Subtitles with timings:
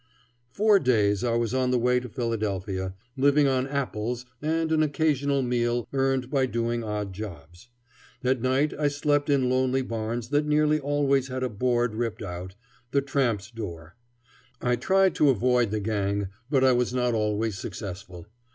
[0.49, 5.43] Four days I was on the way to Philadelphia, living on apples and an occasional
[5.43, 7.67] meal earned by doing odd jobs.
[8.23, 12.55] At night I slept in lonely barns that nearly always had a board ripped out
[12.89, 13.95] the tramps' door.
[14.59, 18.25] I tried to avoid the gang, but I was not always successful.